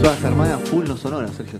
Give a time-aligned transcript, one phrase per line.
[0.00, 1.58] Son las hermanas full no sonoras, Sergio.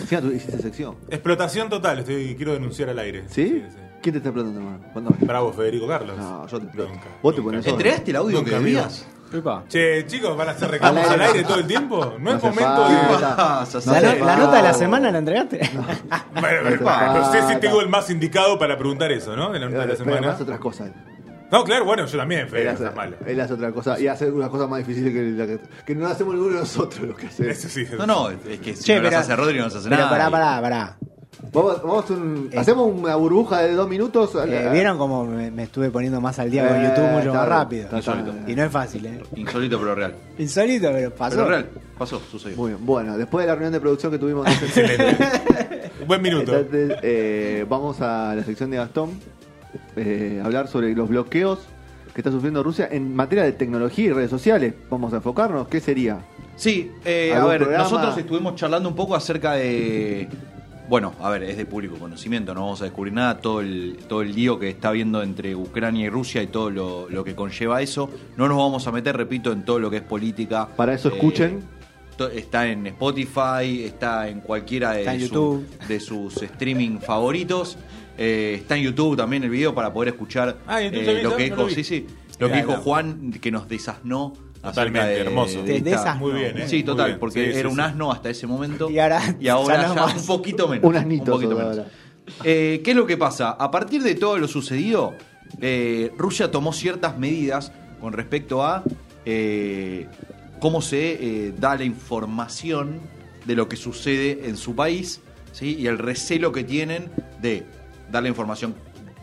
[0.00, 0.96] Encima tú hiciste sección.
[1.08, 3.24] Explotación total, estoy, quiero denunciar al aire.
[3.28, 3.62] ¿Sí?
[4.02, 5.16] ¿Quién te está explotando, hermano?
[5.20, 6.16] Bravo, Federico Carlos.
[6.18, 6.90] No, yo te exploto.
[6.90, 7.06] Nunca.
[7.22, 9.06] Vos te pones ¿Entregaste el audio Nunca que debías?
[9.68, 11.44] Che, chicos, ¿van a hacer reclamos Al al aire.
[11.44, 12.04] todo el tiempo?
[12.04, 12.94] No, No es momento de.
[12.96, 15.60] Vas a No La, nota de la semana la entregaste.
[16.40, 19.52] Bueno, No sé si tengo el más indicado para preguntar eso, ¿no?
[19.52, 20.36] De la nota de la Pero semana.
[20.40, 20.90] otras cosas.
[21.50, 23.16] No, claro, bueno, yo también, Él Fede, hace, estás malo.
[23.26, 23.98] él hace otra cosa.
[23.98, 27.00] Y hace una cosa más difícil que, la que, que no hacemos ninguno de nosotros
[27.08, 27.52] lo que hacemos.
[27.52, 27.86] Eso sí.
[27.98, 29.96] No, no, es que si Che, no las pero- hace Rodri no las hace Pero
[30.02, 30.10] nada.
[30.10, 30.96] pará, pará, pará.
[31.52, 34.30] Vamos, vamos un- hacemos una burbuja de dos minutos.
[34.46, 37.48] Eh, ¿Vieron cómo me, me estuve poniendo más al día con Eh, YouTube mucho más
[37.48, 37.88] rápido?
[37.96, 38.32] Insólito.
[38.46, 39.20] Y no es fácil, ¿eh?
[39.34, 40.14] Insólito pero real.
[40.38, 41.36] Insólito, pero pasó.
[41.36, 42.56] Pero real, pasó, sucedió.
[42.56, 42.86] Muy bien.
[42.86, 44.46] Bueno, después de la reunión de producción que tuvimos.
[44.62, 45.16] Excelente.
[46.06, 46.56] Buen minuto.
[46.56, 49.10] Entonces, eh, vamos a la sección de Gastón.
[49.96, 51.60] Eh, hablar sobre los bloqueos
[52.14, 54.74] que está sufriendo Rusia en materia de tecnología y redes sociales.
[54.90, 55.68] Vamos a enfocarnos.
[55.68, 56.18] ¿Qué sería?
[56.56, 57.84] Sí, eh, a ¿Algún ver, programa?
[57.84, 60.28] nosotros estuvimos charlando un poco acerca de.
[60.88, 64.22] Bueno, a ver, es de público conocimiento, no vamos a descubrir nada, todo el, todo
[64.22, 67.80] el lío que está habiendo entre Ucrania y Rusia y todo lo, lo que conlleva
[67.80, 68.10] eso.
[68.36, 70.66] No nos vamos a meter, repito, en todo lo que es política.
[70.76, 71.60] Para eso Eh, escuchen.
[72.34, 75.86] Está en Spotify, está en cualquiera de, Está en su- YouTube.
[75.88, 77.78] de sus streaming favoritos.
[78.18, 81.36] Eh, está en YouTube también el video para poder escuchar Ah, ¿en YouTube eh, lo
[81.36, 82.06] que No dijo, lo sí, sí,
[82.38, 85.58] lo que dijo Juan que nos desasnó acerca Totalmente, de- hermoso.
[85.62, 86.20] de Te esta- desasnó.
[86.26, 86.68] Muy bien, ¿eh?
[86.68, 87.18] Sí, total, bien.
[87.20, 89.94] porque Sí, sí, era un asno hasta ese momento Y ahora y ahora ya no
[89.94, 90.16] ya más.
[90.20, 90.84] un poquito menos.
[90.84, 91.86] Un asnito poquito solo menos.
[92.44, 93.50] Eh, ¿Qué es lo que pasa?
[93.52, 95.14] A partir de todo lo sucedido,
[95.62, 98.84] eh, Rusia tomó ciertas medidas con respecto a
[99.24, 100.06] eh,
[100.60, 101.12] cómo se
[101.48, 103.00] eh, da la información
[103.46, 105.20] de lo que sucede en su país
[105.52, 105.76] ¿sí?
[105.78, 107.64] y el recelo que tienen de
[108.10, 108.74] dar la información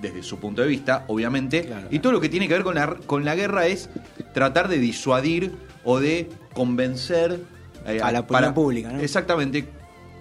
[0.01, 2.75] desde su punto de vista, obviamente, Claro, y todo lo que tiene que ver con
[2.75, 3.89] la, con la guerra es
[4.33, 5.53] tratar de disuadir
[5.83, 7.39] o de convencer
[7.85, 8.99] eh, A la opinión pública, ¿no?
[8.99, 9.65] Exactamente,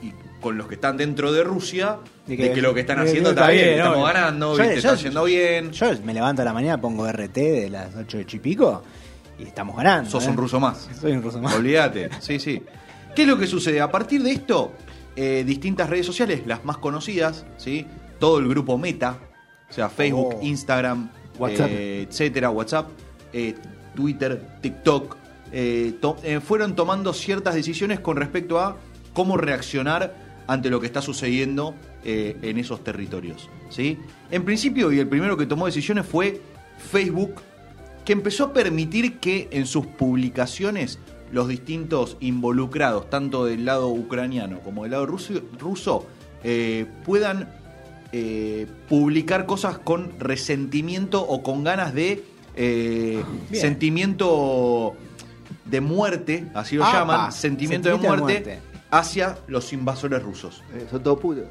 [0.03, 1.97] y con los que están dentro de Rusia,
[2.27, 4.81] De de que- lo que están haciendo está bien, bien, estamos ganando, Yo- ¿viste?
[4.81, 5.73] yo- está yendo bien.
[5.73, 8.83] Yo me levanto a la mañana, pongo RT de las 8 de Chipico
[9.39, 10.09] y estamos ganando.
[10.11, 10.31] Sos ¿eh?
[10.31, 10.89] un ruso más.
[11.01, 11.55] Soy un ruso más.
[11.55, 12.63] Olvídate, sí, sí.
[13.15, 13.81] ¿Qué es lo que sucede?
[13.81, 14.73] A partir de esto,
[15.17, 17.87] eh, distintas redes sociales, las más conocidas, ¿sí?
[18.19, 19.19] Todo el grupo Meta,
[19.69, 20.43] o sea, Facebook, Oh.
[20.43, 21.69] Instagram, WhatsApp.
[21.71, 22.89] eh, etcétera, WhatsApp,
[23.33, 23.55] eh,
[23.95, 25.17] Twitter, TikTok,
[25.53, 28.77] eh, to- fueron tomando ciertas decisiones con respecto a
[29.13, 30.15] cómo reaccionar
[30.47, 33.51] ante lo que está sucediendo en esos territorios.
[33.69, 33.99] ¿sí?
[34.31, 36.41] En principio, y el primero que tomó decisiones fue
[36.79, 37.35] Facebook,
[38.05, 41.01] que empezó a permitir que en sus publicaciones
[41.33, 46.07] los distintos involucrados, tanto del lado ucraniano como del lado ruso, ruso,
[46.45, 47.49] eh, puedan
[48.19, 53.23] eh, publicar cosas con resentimiento o con ganas de eh,
[53.53, 54.95] sentimiento
[55.67, 58.63] de muerte, así lo Apa, llaman, sentimiento, de, sentimiento de muerte muerte.
[58.91, 60.63] hacia los invasores rusos.
[60.75, 61.45] Eh, son todos putos.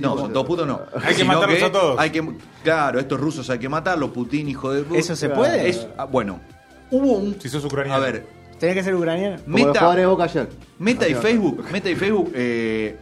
[0.00, 0.80] No, son todos putos no.
[1.02, 1.98] Hay que Sino matarlos a todos.
[1.98, 2.24] Hay que,
[2.62, 4.84] claro, estos rusos hay que matarlos, Putin, hijo de...
[4.96, 5.68] ¿Eso se puede?
[5.68, 6.38] Es- ah, bueno,
[6.92, 7.40] hubo un...
[7.40, 7.96] Si sos ucraniano.
[7.96, 8.26] A ver,
[8.60, 9.42] ¿Tenés que ser ucraniano?
[9.42, 10.48] Como los Meta, jugadores de Boca ayer.
[10.78, 11.14] Meta y.
[11.14, 12.96] Facebook, Meta y Facebook eh,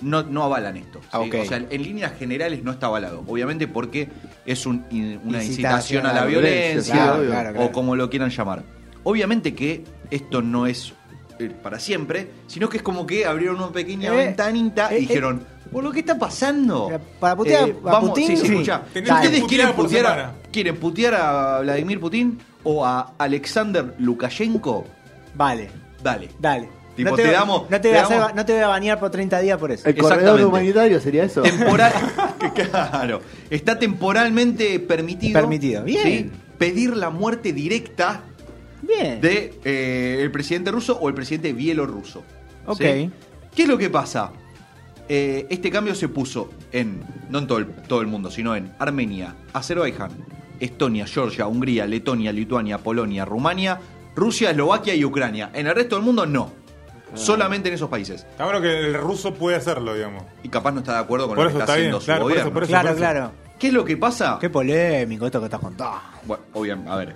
[0.00, 1.00] no, no avalan esto.
[1.02, 1.08] ¿sí?
[1.12, 1.20] Ah.
[1.20, 3.22] O sea, en líneas generales no está avalado.
[3.26, 4.08] Obviamente porque
[4.46, 8.30] es un- in- una Incitación incitación a la violencia, claro, o claro, como lo quieran
[8.30, 8.62] llamar.
[9.04, 10.92] Obviamente que esto no es
[11.38, 15.00] eh, para siempre, sino que es como que abrieron una pequeña Eh, ventanita eh, y
[15.00, 16.88] dijeron, por lo que está pasando.
[16.92, 21.58] Eh, para putear a vamos, Putin, sí, sí, ¿Ustedes quieren putear a, quieren putear a
[21.60, 24.84] Vladimir Putin o a Alexander Lukashenko?
[25.34, 25.70] Vale,
[26.02, 26.28] Dale.
[26.38, 26.68] dale.
[26.96, 29.00] Tipo, no te voy- damos- no te, te a hacer- no te voy a banear
[29.00, 29.88] por 30 días por eso.
[29.88, 31.42] El corredor humanitario sería eso.
[31.42, 31.92] Temporal,
[32.70, 33.20] claro,
[33.50, 36.02] está temporalmente permitido, Permitido, bien.
[36.04, 36.30] ¿sí?
[36.58, 38.22] pedir la muerte directa
[38.82, 39.20] Bien.
[39.20, 42.22] de eh, el presidente ruso o el presidente bielorruso.
[42.66, 42.78] Ok.
[42.80, 43.10] ¿sí?
[43.54, 44.30] ¿Qué es lo que pasa?
[45.08, 48.72] Eh, este cambio se puso en, no en todo el, todo el mundo, sino en
[48.78, 50.10] Armenia, Azerbaiyán,
[50.60, 53.78] Estonia, Georgia, Hungría, Letonia, Lituania, Polonia, Rumania,
[54.14, 55.50] Rusia, Eslovaquia y Ucrania.
[55.52, 56.52] En el resto del mundo no.
[57.14, 58.26] Solamente en esos países.
[58.30, 60.22] Está bueno que el ruso puede hacerlo, digamos.
[60.42, 62.22] Y capaz no está de acuerdo con Por lo que está, bien, haciendo su claro,
[62.22, 62.54] por eso, gobierno.
[62.54, 62.70] por eso.
[62.70, 63.32] claro, claro.
[63.58, 64.36] ¿Qué es lo que pasa?
[64.40, 66.00] Qué polémico esto que estás contando.
[66.24, 67.14] Bueno, obviamente, a ver.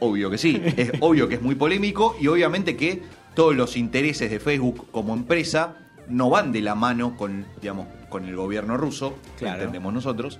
[0.00, 3.02] Obvio que sí, es obvio que es muy polémico y obviamente que
[3.34, 5.74] todos los intereses de Facebook como empresa
[6.08, 9.58] no van de la mano con, digamos, con el gobierno ruso, que Claro.
[9.58, 10.38] entendemos nosotros.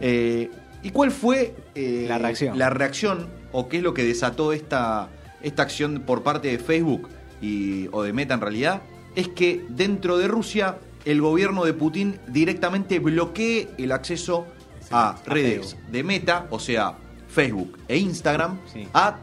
[0.00, 0.50] Eh,
[0.82, 2.58] ¿Y cuál fue eh, La reacción.
[2.58, 5.08] la reacción o qué es lo que desató esta,
[5.42, 7.08] esta acción por parte de Facebook
[7.40, 8.82] y, o de Meta en realidad?
[9.14, 14.46] Es que dentro de Rusia el gobierno de Putin directamente bloquee el acceso
[14.90, 16.94] a redes de Meta, o sea,
[17.28, 18.58] Facebook e Instagram,
[18.92, 19.16] a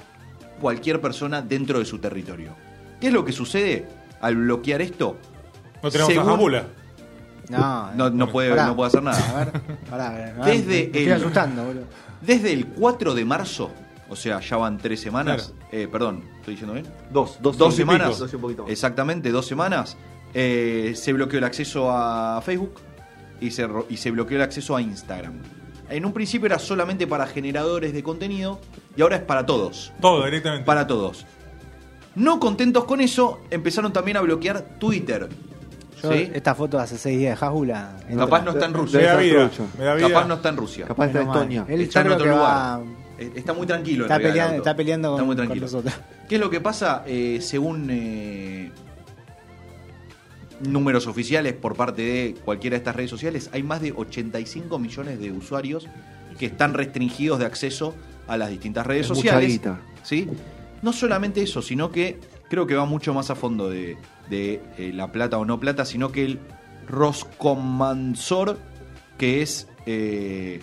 [0.62, 2.56] cualquier persona dentro de su territorio.
[3.00, 3.86] ¿Qué es lo que sucede
[4.22, 5.18] al bloquear esto?
[5.84, 6.68] No tenemos Según- a Jabula.
[7.50, 8.68] No, No, no puede, Pará.
[8.68, 9.30] no puede hacer nada.
[9.30, 10.36] A ver, pará, a ver.
[10.46, 11.84] Desde me, me estoy el- asustando, boludo.
[12.22, 13.72] Desde el 4 de marzo,
[14.10, 15.68] o sea, ya van tres semanas, Claro.
[15.72, 16.86] eh, perdón, ¿estoy diciendo bien?
[17.12, 18.72] Dos, dos, Dos semanas, dos y un poquito más.
[18.72, 19.98] exactamente dos semanas,
[20.34, 22.74] eh, se bloqueó el acceso a Facebook
[23.42, 25.34] y se, y se bloqueó el acceso a Instagram.
[25.90, 28.60] En un principio era solamente para generadores de contenido
[28.96, 29.94] y ahora es para todos.
[30.02, 30.66] Todo directamente.
[30.66, 31.26] Para todos.
[32.16, 35.30] No contentos con eso, empezaron también a bloquear Twitter.
[36.04, 36.30] Yo, ¿sí?
[36.34, 37.98] esta foto de hace seis días de Jajula.
[38.18, 39.02] Capaz no está en me Rusia.
[39.02, 39.50] da vida.
[39.78, 40.08] Me da vida.
[40.10, 40.86] Capaz no está en Rusia.
[40.88, 41.28] Capaz está en.
[41.28, 41.66] Estonia.
[41.68, 42.42] Él Está en otro lugar.
[42.42, 42.82] va.
[43.18, 44.04] Eh, Está muy tranquilo.
[44.06, 44.58] Está peleando, auto.
[44.58, 45.66] está peleando Está con, muy con tranquilo.
[45.66, 45.94] nosotros.
[46.30, 47.04] ¿Qué es lo que pasa?
[47.08, 48.72] Eh, según eh,
[50.62, 55.20] números oficiales por parte de cualquiera de estas redes sociales, hay más de 85 millones
[55.20, 55.88] de usuarios
[56.40, 57.96] que están restringidos de acceso
[58.28, 59.50] a las distintas redes Es mucha sociales.
[59.50, 59.82] guita.
[60.04, 60.28] ¿sí?
[60.82, 63.98] No solamente eso, sino que creo que va mucho más a fondo de,
[64.30, 66.40] de, eh, la plata o no plata, sino que el
[66.88, 68.58] Roscomansor,
[69.18, 70.62] que es eh,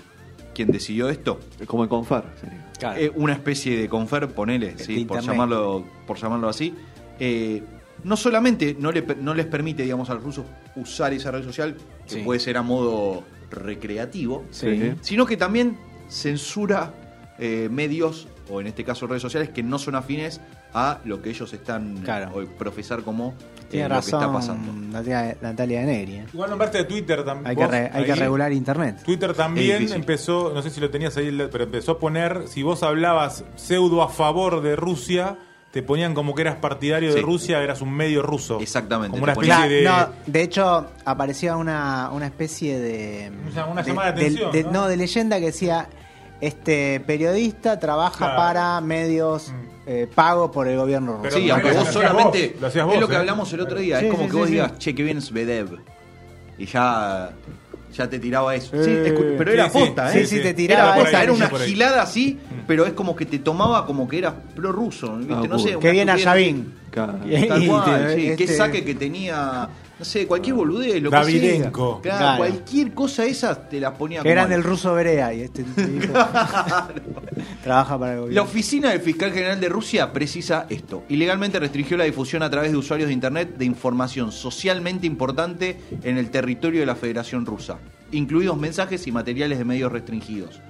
[0.55, 2.71] quien decidió esto, Como el Confar sería.
[2.79, 3.01] Claro.
[3.01, 6.75] eh, una especie de confer, ponele, sí, por, llamarlo, por llamarlo así.
[7.21, 7.62] eh,
[8.03, 10.45] no solamente no, le, per- no les permite, digamos, a los rusos
[10.77, 11.75] usar esa red social,
[12.06, 12.21] que Sí.
[12.23, 14.93] puede ser a modo recreativo, Sí.
[15.01, 15.77] sino que también
[16.09, 16.93] censura
[17.39, 20.41] eh, medios, o en este caso redes sociales, que no son afines
[20.73, 22.33] a lo que ellos están Claro.
[22.37, 23.35] o profesar como
[23.75, 24.73] eh, Tiene lo que está razón pasando.
[24.73, 26.15] Natalia, Natalia de Negri.
[26.17, 26.25] eh.
[26.32, 27.47] Igual nombraste de Twitter también.
[27.49, 29.03] Hay, que, re- hay que regular internet.
[29.05, 32.82] Twitter también empezó, no sé si lo tenías ahí, pero empezó a poner, si vos
[32.82, 35.37] hablabas pseudo a favor de Rusia,
[35.71, 37.21] te ponían como que eras partidario de.
[37.21, 38.61] Rusia, eras un medio ruso.
[38.61, 39.82] Exactamente, Como una especie de...
[39.82, 43.32] no, de hecho, aparecía una, una especie de.
[43.53, 44.71] Una- una llamada de atención, de- ¿no?
[44.71, 44.87] ¿no?
[44.88, 45.88] de leyenda que decía:
[46.41, 48.37] Este periodista trabaja Claro.
[48.37, 49.55] para medios Mm.
[49.87, 51.23] eh, pagos por el gobierno ruso.
[51.23, 52.57] Pero Sí, aunque vos solamente.
[52.61, 53.19] vos, es lo que ¿eh?
[53.19, 54.01] hablamos el otro día.
[54.01, 54.53] Sí, es como sí, que sí, vos sí.
[54.55, 55.79] digas, che, que bien Svedev.
[56.59, 57.31] Y ya.
[57.97, 58.77] Ya te tiraba eso.
[58.83, 58.91] Sí.
[58.93, 59.79] Sí, pero Sí, era sí.
[59.79, 60.27] posta, Sí, ¿eh?
[60.27, 63.15] sí, te Era, tiraba por posta, ahí, era sí, una gilada así, pero es como
[63.15, 65.17] que te tomaba como que eras prorruso.
[65.19, 65.33] ¿viste?
[65.33, 66.75] Ah, no sé, una viene a Yavin.
[66.94, 67.19] Claro.
[67.49, 68.37] Tal cual, te- sí.
[68.37, 69.69] Qué este- saque que tenía.
[69.99, 72.00] No sé, cualquier boludez, lo Davidenko.
[72.02, 72.19] que sea.
[72.19, 72.38] Claro, Claro.
[72.55, 76.12] Cualquier cosa esa te las ponía Que eran del ruso Berea y este tipo
[77.62, 78.43] trabaja para el La gobierno.
[78.43, 81.05] oficina del fiscal general de Rusia precisa esto.
[81.08, 86.19] Ilegalmente restringió la difusión a través de usuarios de Internet de información socialmente importante en
[86.19, 87.79] el territorio de la Federación Rusa,
[88.12, 90.61] incluidos mensajes y materiales de medios restringidos.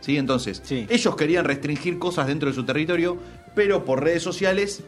[0.00, 0.18] ¿Sí?
[0.18, 0.86] Entonces, Sí.
[0.90, 3.16] ellos querían restringir cosas dentro de su territorio,
[3.54, 4.82] pero por redes sociales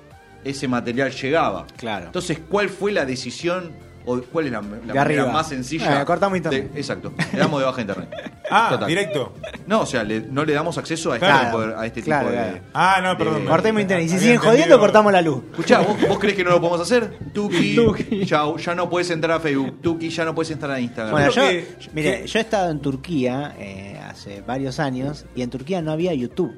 [0.50, 1.66] ese material llegaba.
[1.76, 2.06] Claro.
[2.06, 3.72] Entonces, ¿cuál fue la decisión
[4.08, 6.00] o cuál es la, la manera más sencilla?
[6.00, 6.72] Eh, cortamos internet.
[6.72, 7.12] de- exacto.
[7.32, 8.08] Le damos de baja internet.
[8.48, 8.87] Ah, Total.
[8.87, 9.32] directo.
[9.66, 11.46] No, o sea, le- no le damos acceso a este Claro.
[11.46, 12.62] tipo de, a este Claro, tipo de.
[12.75, 13.43] Ah, no, perdón.
[13.43, 14.06] de- Cortemos internet.
[14.06, 14.52] Y si siguen entendido.
[14.52, 15.42] jodiendo, cortamos la luz.
[15.50, 17.18] Escuchá, ¿vos, vos crees que no lo podemos hacer?
[17.35, 18.25] Tuki, Tuki.
[18.25, 19.82] chau, ya no puedes entrar a Facebook.
[19.82, 21.11] Tuki, ya no puedes entrar a Instagram.
[21.11, 25.42] Bueno, yo, que- mire, que- yo he estado en Turquía eh, hace varios años y
[25.42, 26.54] en Turquía no había YouTube.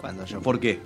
[0.00, 0.80] Cuando yo ¿Por qué?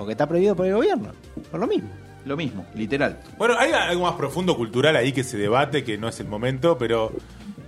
[0.00, 1.12] Porque está prohibido por el gobierno.
[1.50, 1.90] Por lo mismo.
[2.24, 3.20] Lo mismo, literal.
[3.36, 6.78] Bueno, hay algo más profundo cultural ahí que se debate, que no es el momento,
[6.78, 7.12] pero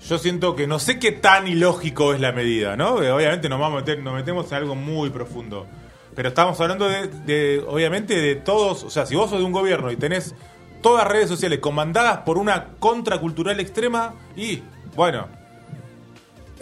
[0.09, 3.01] yo siento que no sé qué tan ilógico es la medida, ¿no?
[3.01, 5.67] Que obviamente nos vamos a meter, nos metemos en algo muy profundo.
[6.15, 9.53] Pero estamos hablando de, de, obviamente, de todos, o sea, si vos sos de un
[9.53, 10.35] gobierno y tenés
[10.81, 14.63] todas redes sociales comandadas por una contracultural extrema, y,
[14.97, 15.29] bueno,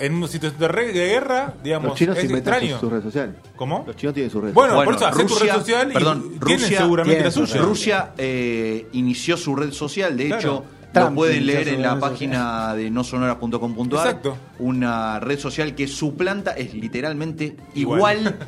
[0.01, 2.71] en una situación de re- de guerra, digamos, Los chinos es extraño.
[2.73, 3.37] sus, sus redes sociales.
[3.55, 3.85] ¿Cómo?
[3.87, 5.95] Los chinos tienen sus redes Bueno, Bueno, por eso hacer tu red Rusia- social y
[5.95, 7.63] perdón, tienen Rusia seguramente tiene la su suya.
[7.63, 10.41] Rusia eh, inició su red social, de Claro.
[10.41, 14.07] hecho, Trump lo pueden leer en la página de nosonora.com.ar.
[14.07, 14.37] Exacto.
[14.59, 17.99] Una red social que suplanta, es literalmente Igual.
[18.19, 18.39] igual,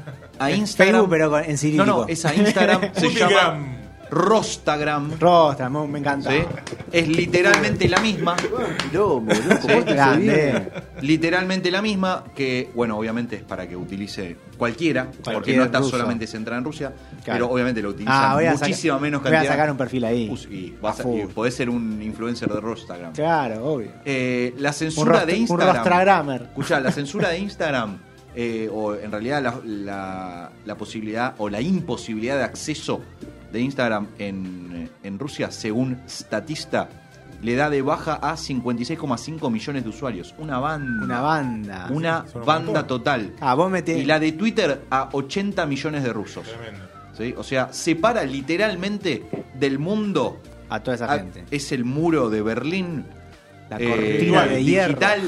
[0.40, 0.94] a Instagram.
[1.02, 1.84] Facebook, pero en cirílico.
[1.86, 3.76] No, no, es a Instagram, se llama
[4.12, 5.18] Rostagram.
[5.18, 6.30] Rostra, me, encanta.
[6.30, 6.36] ¿sí?
[6.92, 8.36] Es literalmente la misma.
[8.92, 9.24] Loco,
[9.62, 10.70] Sí, grande.
[11.00, 15.92] Literalmente la misma, que bueno, obviamente es para que utilice cualquiera, porque no está ruso.
[15.92, 16.92] solamente centrada en Rusia,
[17.24, 17.46] Claro.
[17.46, 19.52] pero obviamente lo utilizan Ah, muchísima menos voy a cantidad.
[19.54, 20.30] sacar un perfil ahí.
[20.50, 23.14] Y, vas a- y podés ser un influencer de Rostagram.
[23.14, 23.92] Claro, obvio.
[24.04, 26.30] Eh, la censura Un de un Instagram.
[26.42, 27.96] Escuchá, la censura de Instagram
[28.34, 33.00] eh, o en realidad la, la- la posibilidad o la imposibilidad de acceso
[33.52, 36.88] de Instagram en, en Rusia, según Statista,
[37.42, 40.34] le da de baja a 56,5 millones de usuarios.
[40.38, 41.04] Una banda.
[41.04, 41.88] Una banda.
[41.90, 43.34] Una banda total.
[43.40, 43.98] Ah, vos metés.
[43.98, 46.44] Y la de Twitter a 80 millones de rusos.
[46.44, 46.86] Tremendo.
[47.16, 47.34] ¿sí?
[47.36, 49.24] O sea, separa literalmente
[49.58, 50.40] del mundo.
[50.68, 51.44] A toda esa a- gente.
[51.50, 53.04] es el muro de Berlín.
[53.68, 54.88] La eh, cortina de hierro.
[54.88, 55.20] digital,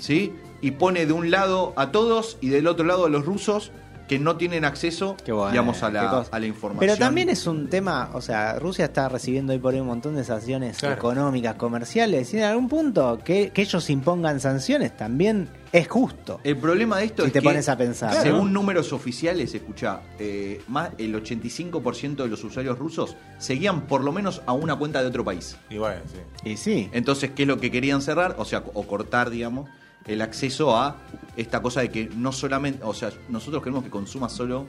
[0.00, 0.32] ¿sí?
[0.60, 3.70] Y pone de un lado a todos y del otro lado a los rusos
[4.08, 6.30] que no tienen acceso, bueno, digamos, a la, cosa.
[6.32, 6.80] a la información.
[6.80, 10.16] Pero también es un tema, o sea, Rusia está recibiendo hoy por hoy un montón
[10.16, 10.94] de sanciones Claro.
[10.96, 16.40] económicas, comerciales, y en algún punto que, que ellos impongan sanciones también es justo.
[16.44, 20.00] El problema de esto Si es te que, pones a pensar, según números oficiales, escucha,
[20.18, 25.02] eh, más el 85% de los usuarios rusos seguían por lo menos a una cuenta
[25.02, 25.56] de otro país.
[25.68, 26.50] Y bueno, sí.
[26.50, 28.36] Y sí, Entonces, ¿qué es lo que querían cerrar?
[28.38, 29.68] O sea, o cortar, digamos,
[30.08, 30.96] el acceso a
[31.36, 34.66] esta cosa de que no solamente, o sea, nosotros queremos que consumas solo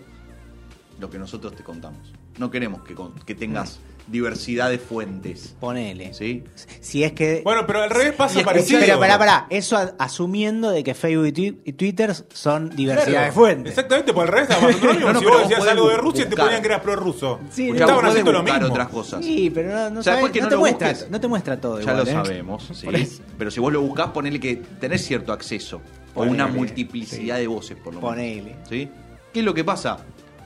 [0.99, 2.13] lo que nosotros te contamos.
[2.37, 5.55] No queremos que, que tengas diversidad de fuentes.
[5.59, 6.13] ponele.
[6.13, 6.43] ¿Sí?
[6.81, 7.41] Si es que...
[7.43, 8.79] Bueno, pero al revés pasa parecido.
[8.79, 13.07] pero pará, pará, eso a- asumiendo de que Facebook y, Twi- y Twitter son diversidad
[13.11, 13.71] Claro, de fuentes.
[13.71, 15.07] Exactamente, por el mismo.
[15.07, 16.45] No, no, si pero vos vos decías podés algo de Rusia, te buscar.
[16.45, 17.39] ponían que eras prorruso.
[17.51, 18.73] Sí, Escuchá, Estaban podés haciendo lo buscar mismo.
[18.73, 19.25] otras cosas.
[19.25, 21.09] Sí, pero no, no, O sea, sabe- después que no no te lo muestra, busques.
[21.11, 22.13] no te muestra todo Ya igual, lo ¿eh?
[22.13, 22.85] sabemos, sí.
[22.85, 23.21] Por eso.
[23.37, 25.81] Pero si vos lo buscás, ponele que tenés cierto acceso.
[26.15, 27.41] O Ponele, una multiplicidad sí.
[27.41, 28.09] de voces, por lo menos.
[28.15, 28.55] Ponele.
[28.67, 28.89] ¿Sí?
[29.31, 29.97] ¿Qué es lo que pasa?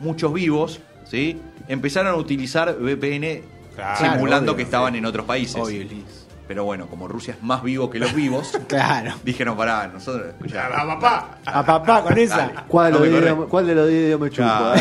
[0.01, 0.79] Muchos vivos,
[1.09, 1.39] ¿sí?
[1.69, 3.41] Empezaron a utilizar VPN
[3.75, 5.55] Claro, simulando obvio, que estaban en otros países.
[5.55, 6.03] Obvio, Liz.
[6.45, 9.13] Pero bueno, como Rusia es más vivo que los vivos, Claro.
[9.23, 10.27] dijeron, pará, nosotros...
[10.27, 11.37] escuchá, Ah, papá.
[11.45, 12.65] A papá con esa.
[12.67, 14.43] ¿Cuál, No de los ¿Cuál de los 10 me chupo?
[14.47, 14.73] Ah,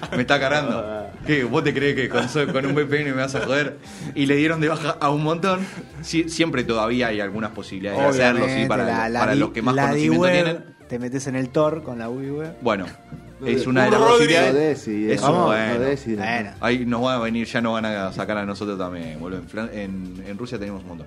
[0.00, 1.08] Ah, me está carando.
[1.26, 1.42] ¿Qué?
[1.44, 3.78] ¿Vos te crees que con, con un VPN me vas a joder?
[4.14, 5.66] Y le dieron de baja a un montón.
[6.02, 9.50] Sie- siempre todavía hay algunas posibilidades de hacerlo, sí, Obviamente, para, la- la para los
[9.50, 10.64] que más la conocimiento tienen.
[10.88, 12.56] Te metes en el Tor con la web.
[12.60, 14.88] Bueno, No es una de las posibilidades.
[14.88, 15.12] No.
[15.12, 15.74] Eso, Vamos, bueno.
[15.78, 16.16] no.
[16.16, 16.50] Bueno.
[16.60, 19.38] Ahí nos van a venir, ya nos van a sacar a nosotros también, boludo.
[19.40, 21.06] En, Flan- en- en Rusia tenemos un montón.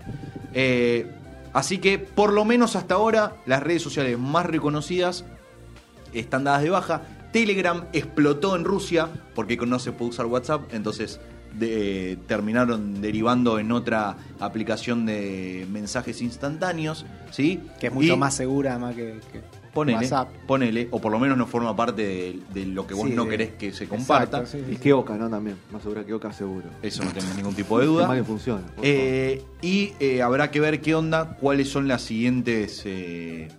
[0.54, 1.08] Eh,
[1.54, 5.26] así que, por lo menos hasta ahora, las redes sociales más reconocidas
[6.14, 7.02] están dadas de baja.
[7.32, 11.20] Telegram explotó en Rusia porque no se puede usar WhatsApp, entonces
[11.58, 17.62] de- terminaron derivando en otra aplicación de mensajes instantáneos, ¿sí?
[17.80, 19.42] Que es mucho Y más segura más que, que
[19.74, 20.30] ponele, WhatsApp.
[20.48, 23.26] ponele, o por lo menos no forma parte de, de lo que vos Sí, no
[23.26, 24.40] de- querés que se comparta.
[24.40, 24.82] Exacto, sí, Y sí.
[24.82, 25.30] que Oca, ¿no?
[25.30, 25.58] También.
[25.72, 26.68] Más seguro que Oca, seguro.
[26.82, 28.14] Eso no tengo ningún tipo de duda.
[28.16, 28.62] que funciona.
[28.82, 32.82] Eh, y eh, habrá que ver qué onda, cuáles son las siguientes.
[32.86, 33.50] eh,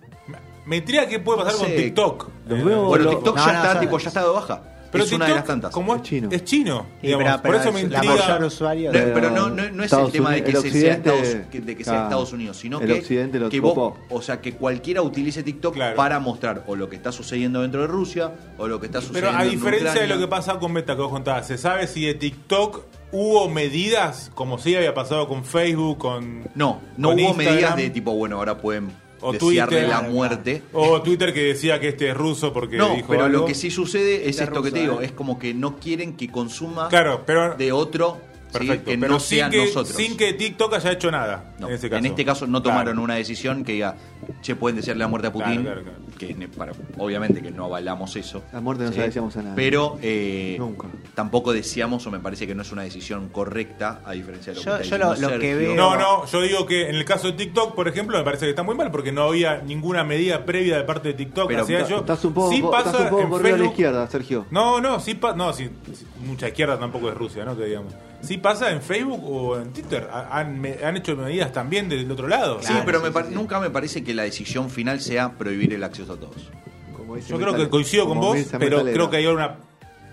[0.65, 1.75] Me intriga qué puede pasar No con.
[1.75, 2.29] TikTok.
[2.49, 4.61] Los Eh, veo- Bueno, lo- TikTok no, ya no, está, tipo, ya está de baja.
[4.91, 5.71] Pero es TikTok, una de las tantas.
[5.71, 6.29] como es Es chino.
[6.31, 8.15] es chino, Sí, digamos, pero- por pero eso me la intriga.
[8.27, 10.93] mayor usuario No, de- pero no, no, no es el tema de que el sea
[10.93, 12.05] Estados, que, de que sea claro.
[12.07, 15.73] Estados Unidos, sino El que, occidente lo que vos, o sea, que cualquiera utilice TikTok
[15.73, 15.95] Claro.
[15.95, 19.07] para mostrar o lo que está sucediendo dentro de Rusia o lo que está Pero
[19.07, 21.87] sucediendo a en diferencia de lo que pasa con Meta que vos contabas, ¿se sabe
[21.87, 27.19] si de TikTok hubo medidas como si había pasado con Facebook, con No, no con
[27.19, 28.89] hubo Instagram, medidas de tipo, bueno, ahora pueden
[29.21, 29.89] O desearle Twitter.
[29.89, 30.61] la muerte.
[30.73, 33.39] O Twitter que decía que este es ruso porque No, dijo pero algo.
[33.39, 35.05] lo que sí sucede es esto que te digo, ¿eh?
[35.05, 38.19] es como que no quieren que consuma Claro, pero de otro.
[38.51, 39.95] Perfecto, que pero no sin sean que, nosotros.
[39.95, 41.99] sin que TikTok haya hecho nada No, en ese caso.
[41.99, 43.01] En este caso no tomaron Claro.
[43.03, 43.95] una decisión que diga,
[44.41, 46.37] che, pueden desearle la muerte a Putin, Claro, claro, claro.
[46.39, 48.43] que para- obviamente que no avalamos eso.
[48.53, 49.55] La muerte no se la deseamos a nadie.
[49.55, 50.87] Pero eh, Nunca.
[51.15, 54.65] tampoco deseamos o me parece que no es una decisión correcta a diferencia de lo
[54.65, 57.27] Yo- que está yo lo- que veo- No, no, yo digo que en el caso
[57.27, 60.45] de TikTok, por ejemplo, me parece que está muy mal porque no había ninguna medida
[60.45, 61.99] previa de parte de TikTok Pero hacia está- ello.
[62.01, 64.45] Estás un poco, Sí estás pasa un poco en la izquierda, Sergio.
[64.51, 65.35] No, no, sí pasa.
[65.35, 67.55] No, sí, sí, mucha izquierda tampoco es Rusia, ¿no?
[67.57, 67.93] Que digamos.
[68.21, 70.07] Sí pasa en Facebook o en Twitter.
[70.11, 72.59] Ha- Han, me- han hecho medidas también del otro lado.
[72.61, 76.17] Sí, pero me nunca me parece que la decisión final sea prohibir el acceso a
[76.17, 76.49] todos.
[76.95, 78.93] Como dice Yo creo que coincido con vos, pero Metalera.
[78.93, 79.57] creo que hay una,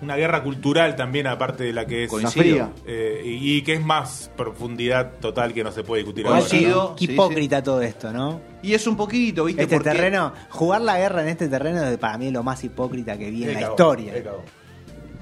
[0.03, 2.11] una guerra cultural también, aparte de la que es.
[2.11, 2.33] Coincido.
[2.43, 2.73] fría.
[2.87, 6.49] eh, y, y que es más profundidad total que no se puede discutir Igual ahora.
[6.51, 6.97] Coincido, ¿no?
[6.97, 8.41] Qué sí, hipócrita todo esto, ¿no?
[8.63, 9.63] Y es un poquito, ¿viste?
[9.63, 13.17] Este Porque- terreno, jugar la guerra en este terreno es para mí lo más hipócrita
[13.19, 14.13] que vi en la historia.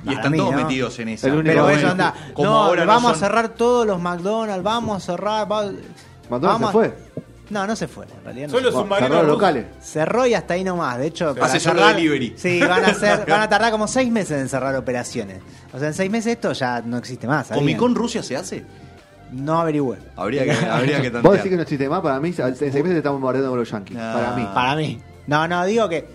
[0.02, 0.56] Y Para están mí, todos ¿no?
[0.62, 3.86] metidos en único Pero eso anda, como no, ahora no vamos son- a cerrar todos
[3.86, 5.50] los McDonald's, vamos a cerrar.
[5.50, 5.62] va-
[6.28, 6.94] McDonald's vamos se fue.
[7.50, 8.46] No, no se fue, en realidad.
[8.48, 8.76] No Solo se
[9.18, 9.26] rusos.
[9.28, 9.66] locales.
[9.82, 10.96] Cerró y hasta ahí nomás.
[10.98, 12.34] De hecho, Hace solo cerrar- delivery.
[12.36, 15.40] Sí, van a, hacer, van a tardar como seis meses en cerrar operaciones.
[15.72, 17.48] O sea, en seis meses esto ya no existe más.
[17.48, 18.64] ¿Comic Con Rusia se hace?
[19.32, 19.98] No averigüé.
[20.16, 21.34] Habría que, habría que Vos tantear.
[21.36, 23.96] decís que no existe más, para mí, en seis meses estamos bombardeando con los yankees.
[23.98, 24.12] No.
[24.14, 24.48] Para mí.
[24.54, 25.00] Para mí.
[25.26, 26.08] No, no, digo que.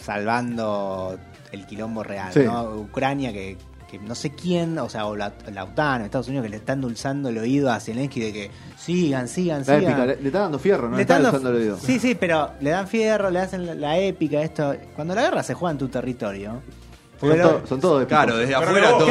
[0.00, 1.16] Salvando
[1.52, 2.40] el quilombo real, Sí.
[2.44, 2.64] ¿no?
[2.76, 3.56] Ucrania que,
[3.90, 6.56] que no sé quién, o sea, o la, la OTAN o Estados Unidos que le
[6.56, 9.82] están dulzando el oído a Zelensky de que sigan, sigan, La sigan.
[9.84, 11.78] épica, le, le está dando fierro, no le, Le está están usando el oído.
[11.78, 14.74] Sí, sí, pero le dan fierro, le hacen la, la épica, esto.
[14.96, 16.60] Cuando la guerra se juega en tu territorio.
[17.20, 18.04] Son, pero- to- son todos.
[18.06, 19.04] Claro, desde Pero afuera vos,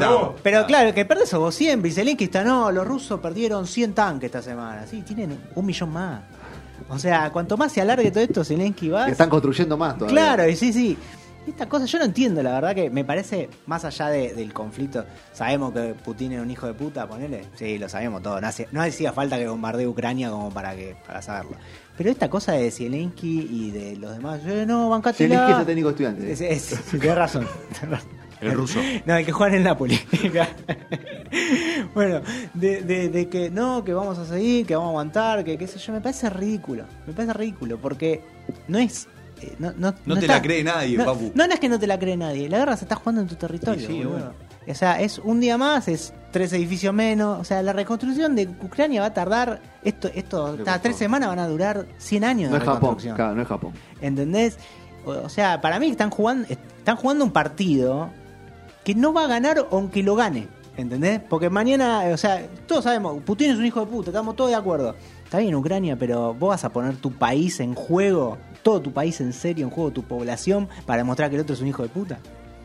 [0.00, 0.36] todo.
[0.42, 1.90] Pero claro, que perdés sos vos siempre.
[1.90, 4.86] Y Zelensky está, no, los rusos perdieron 100 tanques esta semana.
[4.88, 6.22] Sí, tienen un millón más.
[6.88, 9.04] O sea, cuanto más se alargue todo esto, Zelensky va.
[9.06, 10.14] Que están construyendo más todavía.
[10.20, 10.96] Claro, y sí, sí.
[11.48, 15.04] Esta cosa yo no entiendo, la verdad que me parece, más allá de- del conflicto,
[15.32, 17.44] sabemos que Putin es un hijo de puta, ponele.
[17.54, 18.40] Sí, lo sabemos todo.
[18.40, 21.52] No, hace- no hacía falta que bombardee Ucrania como para que para saberlo.
[21.96, 25.34] Pero esta cosa de Zelensky y de los demás, eh, no, bancatela.
[25.34, 26.32] Zelensky es el técnico estudiante.
[26.32, 27.46] Es, es, sí, tenés razón.
[27.80, 28.10] tenés razón.
[28.40, 28.78] El ruso.
[29.04, 29.98] No, el que juega en el Napoli.
[31.94, 32.20] bueno,
[32.54, 35.66] de, de- de que no, que vamos a seguir, que vamos a aguantar, que qué
[35.66, 36.84] sé yo, me parece ridículo.
[37.06, 38.22] Me parece ridículo porque
[38.68, 39.08] no es.
[39.42, 41.32] Eh, No, no, No te la cree nadie, no, papu.
[41.34, 42.48] No, no es que no te la cree nadie.
[42.48, 43.80] La guerra se está jugando en tu territorio.
[43.86, 44.10] Sí, sí, boludo.
[44.12, 44.48] bueno.
[44.68, 47.40] O sea, es un día más, es tres edificios menos.
[47.40, 49.60] O sea, la reconstrucción de Ucrania va a tardar.
[49.82, 50.80] Esto, esto, costó.
[50.82, 53.72] tres semanas van a durar 100 años No de es Japón, claro, no es Japón.
[54.02, 54.58] ¿Entendés?
[55.06, 58.10] O o sea, para mí están jugando, están jugando un partido
[58.84, 60.48] que no va a ganar aunque lo gane.
[60.76, 61.20] ¿Entendés?
[61.28, 64.56] Porque mañana, o sea, todos sabemos, Putin es un hijo de puta, estamos todos de
[64.56, 64.94] acuerdo.
[65.28, 69.20] Está bien Ucrania, pero vos vas a poner tu país en juego, todo tu país
[69.20, 71.90] en serio, en juego tu población, para demostrar que el otro es un hijo de
[71.90, 72.18] puta.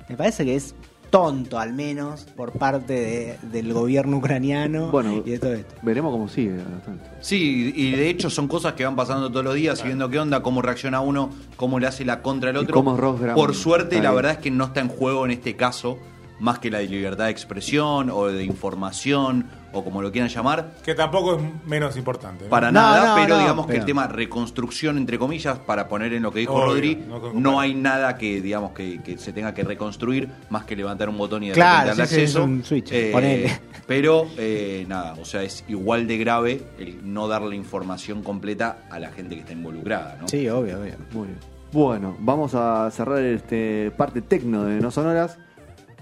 [0.08, 0.74] Me parece que es
[1.10, 5.76] tonto, al menos, por parte de- del gobierno ucraniano Bueno, y de todo esto.
[5.82, 6.56] veremos cómo sigue.
[6.56, 7.04] bastante.
[7.20, 10.20] Sí, y de hecho son cosas que van pasando todos los días y viendo qué
[10.20, 12.74] onda, cómo reacciona uno, cómo le hace la contra al otro.
[12.74, 12.96] cómo
[13.36, 16.00] Por suerte, la verdad es que no está en juego en este caso
[16.40, 20.74] más que la de libertad de expresión o de información o como lo quieran llamar.
[20.84, 22.46] Que tampoco es menos importante.
[22.46, 22.50] ¿no?
[22.50, 25.88] Para No, nada, no, pero no, digamos que pero- el tema reconstrucción, entre comillas, para
[25.88, 27.04] poner en lo que dijo Obvio, Rodri,
[27.34, 31.18] no hay nada que, digamos, que, que se tenga que reconstruir más que levantar un
[31.18, 32.40] botón y de Claro, repente darle sí, sí, acceso.
[32.40, 37.28] es un switch, Eh, pero eh, nada, o sea, es igual de grave el no
[37.28, 40.28] darle información completa a la gente que está involucrada, ¿no?
[40.28, 40.94] Sí, obvio, obvio.
[41.12, 41.40] Muy bien.
[41.72, 45.40] Bueno, vamos a cerrar este parte tecno de No Sonoras.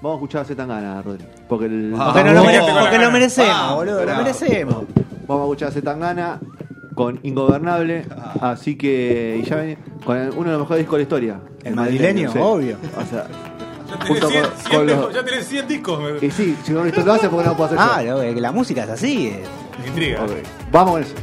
[0.02, 1.26] Vamos a escuchar a Zetangana, Rodri.
[1.48, 2.42] Porque el- Ah, Porque, no lo,
[2.80, 4.76] porque merecemos, boludo, lo merecemos.
[5.28, 6.40] Vamos a escuchar a Zetangana
[6.96, 8.06] con Ingobernable.
[8.42, 11.40] Así que, y ya ven, con uno de los mejores discos de la historia.
[11.64, 12.78] El madrileño, obvio.
[12.98, 13.28] O sea,
[13.90, 16.00] Ya tenés junto 100, con- 100 con los- discos, ya tenés 100 discos.
[16.22, 18.24] me- y sí, si no esto lo hace, porque no lo puedo hacer Ah, yo?
[18.24, 19.28] lo- que la música es así.
[19.28, 19.44] eh.
[19.82, 20.26] me intriga.
[20.72, 21.14] Vamos con eso.